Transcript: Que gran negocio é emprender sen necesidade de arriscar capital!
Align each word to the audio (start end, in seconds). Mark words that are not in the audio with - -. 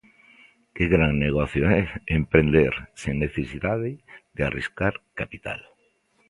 Que 0.75 0.83
gran 0.93 1.13
negocio 1.25 1.63
é 1.79 1.81
emprender 2.19 2.73
sen 3.01 3.15
necesidade 3.25 3.89
de 4.35 4.41
arriscar 4.49 4.93
capital! 5.19 5.61